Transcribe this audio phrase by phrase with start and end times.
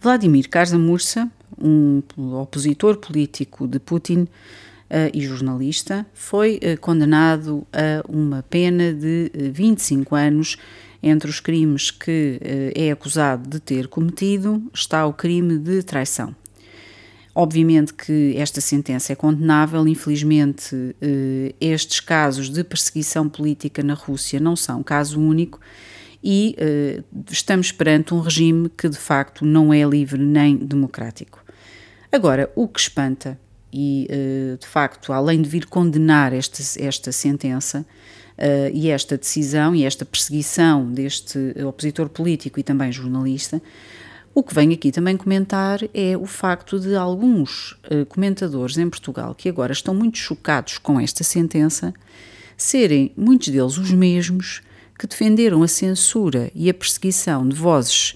[0.00, 1.30] Vladimir Kara-Murza,
[1.60, 2.02] um
[2.40, 4.26] opositor político de Putin,
[4.92, 10.56] Uh, e jornalista, foi uh, condenado a uma pena de uh, 25 anos.
[11.00, 12.38] Entre os crimes que
[12.74, 16.34] é acusado de ter cometido está o crime de traição.
[17.34, 20.76] Obviamente que esta sentença é condenável, infelizmente,
[21.58, 25.58] estes casos de perseguição política na Rússia não são caso único
[26.22, 26.54] e
[27.30, 31.42] estamos perante um regime que de facto não é livre nem democrático.
[32.12, 33.38] Agora, o que espanta
[33.72, 37.86] e, uh, de facto, além de vir condenar esta, esta sentença
[38.36, 43.62] uh, e esta decisão e esta perseguição deste opositor político e também jornalista,
[44.34, 49.34] o que venho aqui também comentar é o facto de alguns uh, comentadores em Portugal
[49.34, 51.94] que agora estão muito chocados com esta sentença
[52.56, 54.62] serem muitos deles os mesmos
[55.00, 58.14] que defenderam a censura e a perseguição de vozes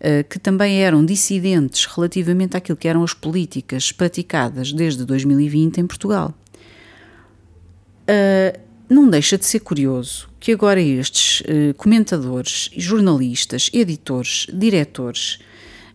[0.00, 5.86] eh, que também eram dissidentes relativamente àquilo que eram as políticas praticadas desde 2020 em
[5.86, 6.34] Portugal.
[8.02, 15.38] Uh, não deixa de ser curioso que agora estes uh, comentadores, jornalistas, editores, diretores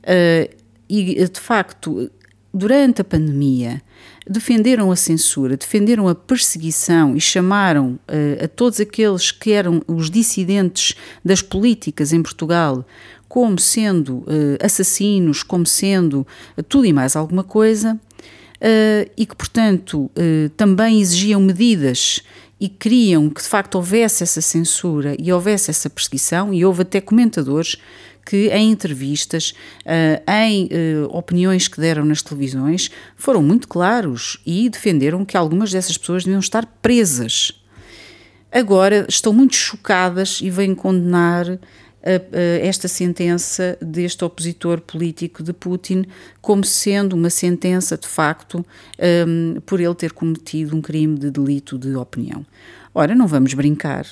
[0.05, 0.55] uh,
[0.87, 2.09] e de facto
[2.53, 3.81] durante a pandemia
[4.27, 10.09] defenderam a censura, defenderam a perseguição e chamaram uh, a todos aqueles que eram os
[10.09, 12.85] dissidentes das políticas em Portugal
[13.27, 14.25] como sendo uh,
[14.63, 16.25] assassinos, como sendo
[16.57, 17.99] uh, tudo e mais alguma coisa,
[19.15, 20.11] e que, portanto,
[20.57, 22.21] também exigiam medidas
[22.59, 26.99] e queriam que de facto houvesse essa censura e houvesse essa perseguição, e houve até
[26.99, 27.77] comentadores
[28.25, 29.53] que, em entrevistas,
[30.27, 30.69] em
[31.09, 36.39] opiniões que deram nas televisões, foram muito claros e defenderam que algumas dessas pessoas deviam
[36.39, 37.51] estar presas.
[38.51, 41.59] Agora estão muito chocadas e vêm condenar
[42.61, 46.05] esta sentença deste opositor político de Putin
[46.41, 48.65] como sendo uma sentença de facto
[49.27, 52.45] um, por ele ter cometido um crime de delito de opinião.
[52.93, 54.05] Ora, não vamos brincar.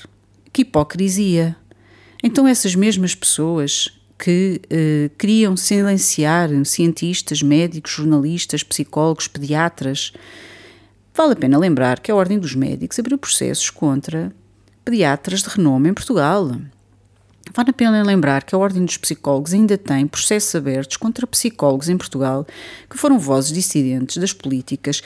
[0.52, 1.56] Que hipocrisia!
[2.22, 3.88] Então, essas mesmas pessoas
[4.18, 10.12] que uh, queriam silenciar cientistas, médicos, jornalistas, psicólogos, pediatras.
[11.14, 14.32] Vale a pena lembrar que a Ordem dos Médicos abriu processos contra
[14.84, 16.56] pediatras de renome em Portugal.
[17.54, 21.88] Vale a pena lembrar que a Ordem dos Psicólogos ainda tem processos abertos contra psicólogos
[21.88, 22.46] em Portugal
[22.88, 25.02] que foram vozes dissidentes das políticas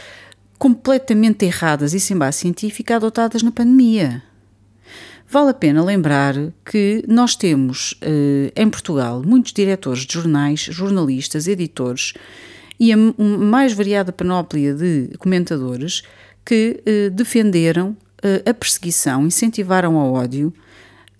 [0.59, 4.23] completamente erradas e sem base científica adotadas na pandemia.
[5.29, 11.47] Vale a pena lembrar que nós temos eh, em Portugal muitos diretores de jornais, jornalistas,
[11.47, 12.13] editores
[12.79, 16.03] e a mais variada panóplia de comentadores
[16.45, 20.53] que eh, defenderam eh, a perseguição, incentivaram ao ódio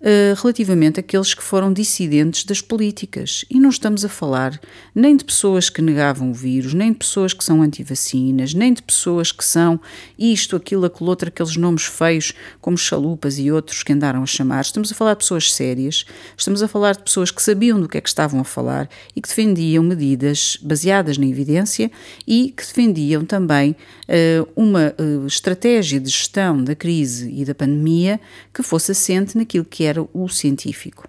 [0.03, 3.45] uh, relativamente àqueles que foram dissidentes das políticas.
[3.49, 4.59] E não estamos a falar
[4.93, 8.83] nem de pessoas que negavam o vírus, nem de pessoas que são anti-vacinas, nem de
[8.83, 9.79] pessoas que são
[10.19, 14.61] isto, aquilo, aquilo outro, aqueles nomes feios como chalupas e outros que andaram a chamar.
[14.61, 16.05] Estamos a falar de pessoas sérias,
[16.37, 19.21] estamos a falar de pessoas que sabiam do que é que estavam a falar e
[19.21, 21.91] que defendiam medidas baseadas na evidência
[22.27, 28.19] e que defendiam também uh, uma uh, estratégia de gestão da crise e da pandemia
[28.53, 31.07] que fosse assente naquilo que era era o científico.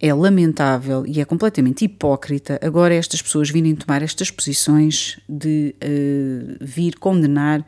[0.00, 6.56] É lamentável e é completamente hipócrita agora estas pessoas virem tomar estas posições de uh,
[6.60, 7.64] vir condenar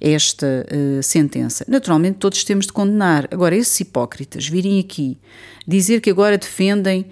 [0.00, 1.64] esta uh, sentença.
[1.66, 3.28] Naturalmente, todos temos de condenar.
[3.30, 5.18] Agora, esses hipócritas virem aqui
[5.66, 7.06] dizer que agora defendem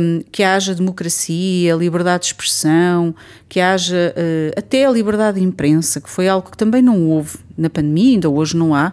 [0.00, 3.14] um, que haja democracia, liberdade de expressão,
[3.48, 7.38] que haja uh, até a liberdade de imprensa, que foi algo que também não houve
[7.56, 8.92] na pandemia, ainda hoje não há.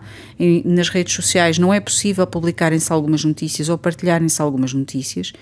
[0.66, 5.34] Nas redes sociais não é possível publicarem-se algumas notícias ou partilharem-se algumas notícias.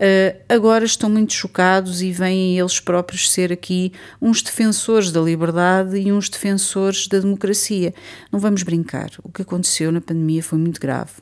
[0.00, 5.98] Uh, agora estão muito chocados e vêm eles próprios ser aqui uns defensores da liberdade
[5.98, 7.92] e uns defensores da democracia.
[8.32, 9.10] Não vamos brincar.
[9.22, 11.12] O que aconteceu na pandemia foi muito grave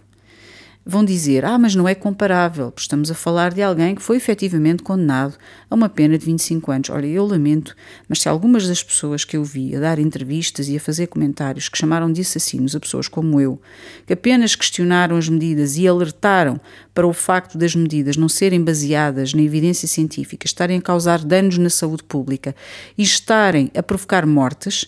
[0.89, 4.83] vão dizer: ah, mas não é comparável, estamos a falar de alguém que foi efetivamente
[4.83, 5.37] condenado
[5.69, 6.89] a uma pena de 25 anos.
[6.89, 7.77] Olha, eu lamento,
[8.09, 11.69] mas se algumas das pessoas que eu vi a dar entrevistas e a fazer comentários
[11.69, 13.61] que chamaram de assassinos a pessoas como eu,
[14.07, 16.59] que apenas questionaram as medidas e alertaram
[16.95, 21.59] para o facto das medidas não serem baseadas na evidência científica, estarem a causar danos
[21.59, 22.57] na saúde pública
[22.97, 24.85] e estarem a provocar mortes.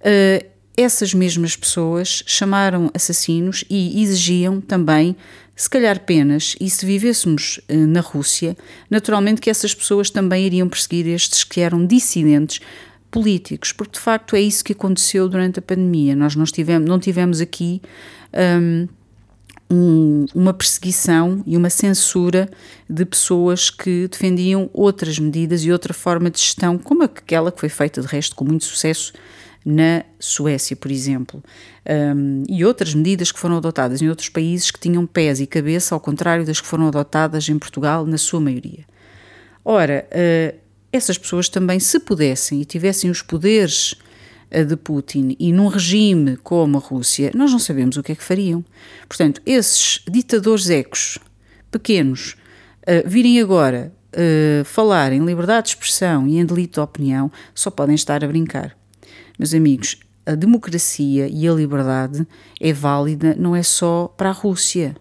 [0.00, 5.16] Uh, essas mesmas pessoas chamaram assassinos e exigiam também,
[5.54, 6.54] se calhar, penas.
[6.60, 8.56] E se vivêssemos eh, na Rússia,
[8.90, 12.60] naturalmente que essas pessoas também iriam perseguir estes que eram dissidentes
[13.10, 16.14] políticos, porque de facto é isso que aconteceu durante a pandemia.
[16.14, 17.80] Nós não tivemos, não tivemos aqui.
[18.34, 18.88] Um,
[19.68, 22.48] um, uma perseguição e uma censura
[22.88, 27.68] de pessoas que defendiam outras medidas e outra forma de gestão, como aquela que foi
[27.68, 29.12] feita de resto com muito sucesso
[29.68, 31.42] na Suécia, por exemplo,
[32.14, 35.92] um, e outras medidas que foram adotadas em outros países que tinham pés e cabeça,
[35.92, 38.84] ao contrário das que foram adotadas em Portugal, na sua maioria.
[39.64, 40.56] Ora, uh,
[40.92, 43.96] essas pessoas também, se pudessem e tivessem os poderes
[44.54, 48.14] uh, de Putin e num regime como a Rússia, nós não sabemos o que é
[48.14, 48.64] que fariam.
[49.08, 51.18] Portanto, esses ditadores ecos,
[51.72, 52.36] pequenos,
[52.82, 53.92] uh, virem agora
[54.64, 58.74] falar em liberdade de expressão e em delito de opinião, só podem estar a brincar.
[59.38, 62.26] Meus amigos, a democracia e a liberdade
[62.60, 64.96] é válida não é só para a Rússia,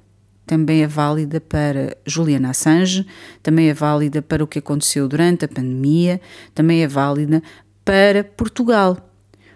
[0.46, 3.08] também é válida para Juliana Assange,
[3.42, 6.22] também é válida para o que aconteceu durante a pandemia,
[6.54, 7.42] também é válida
[7.84, 8.98] para Portugal.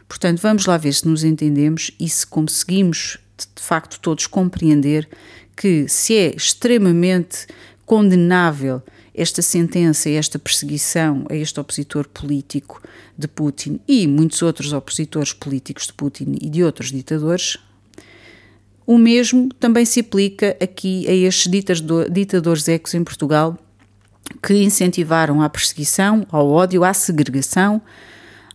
[0.08, 5.08] Portanto, vamos lá ver se nos entendemos e se conseguimos de facto todos compreender
[5.56, 7.46] que se é extremamente
[7.86, 8.82] condenável
[9.20, 12.82] esta sentença, esta perseguição a este opositor político
[13.18, 17.58] de Putin e muitos outros opositores políticos de Putin e de outros ditadores,
[18.88, 21.52] o mesmo também se aplica aqui a estes
[22.10, 23.58] ditadores ecos em Portugal
[24.42, 27.82] que incentivaram à perseguição, ao ódio, à segregação,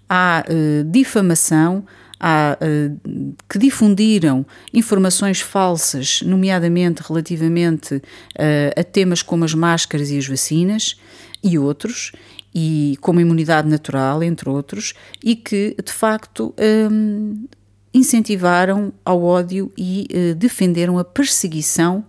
[0.08, 1.84] à uh, difamação,
[2.24, 10.16] há, uh, que difundiram informações falsas, nomeadamente relativamente uh, a temas como as máscaras e
[10.16, 10.98] as vacinas
[11.42, 12.12] e outros,
[12.54, 16.54] e como a imunidade natural, entre outros, e que de facto
[16.90, 17.46] um,
[17.92, 22.02] incentivaram ao ódio e uh, defenderam a perseguição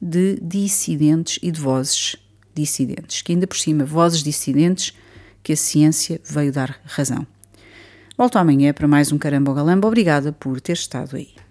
[0.00, 2.16] de dissidentes e de vozes
[2.54, 4.94] dissidentes, que ainda por cima, vozes dissidentes
[5.42, 7.26] que a ciência veio dar razão.
[8.16, 9.88] Volto amanhã para mais um Caramba Galamba.
[9.88, 11.34] Obrigada por ter estado aí.